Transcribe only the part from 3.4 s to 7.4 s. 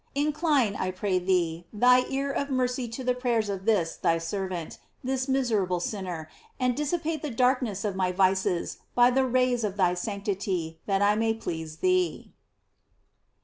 of this thy servant, this miserable sinner, and dissipate the